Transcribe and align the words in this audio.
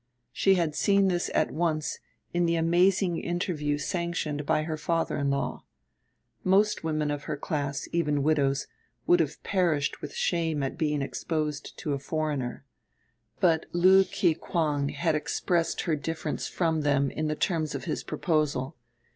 She 0.33 0.55
had 0.55 0.73
seen 0.75 1.09
this 1.09 1.29
at 1.35 1.51
once 1.51 1.99
in 2.33 2.47
the 2.47 2.55
amazing 2.55 3.19
interview 3.19 3.77
sanctioned 3.77 4.47
by 4.47 4.63
her 4.63 4.75
father 4.75 5.15
in 5.15 5.29
law. 5.29 5.63
Most 6.43 6.83
women 6.83 7.11
of 7.11 7.25
her 7.25 7.37
class, 7.37 7.87
even 7.91 8.23
widows, 8.23 8.65
would 9.05 9.19
have 9.19 9.43
perished 9.43 10.01
with 10.01 10.15
shame 10.15 10.63
at 10.63 10.75
being 10.75 11.03
exposed 11.03 11.77
to 11.77 11.93
a 11.93 11.99
foreigner. 11.99 12.65
But 13.39 13.67
Lu 13.73 14.03
Kikwang 14.03 14.89
had 14.89 15.13
expressed 15.13 15.81
her 15.81 15.95
difference 15.95 16.47
from 16.47 16.81
them 16.81 17.11
in 17.11 17.27
the 17.27 17.35
terms 17.35 17.75
of 17.75 17.83
his 17.83 18.03
proposal. 18.03 18.75